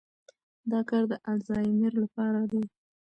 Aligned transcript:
دا 0.71 0.79
کار 0.89 1.03
د 1.11 1.13
الزایمر 1.31 1.93
لپاره 2.03 2.41
دی. 2.51 2.63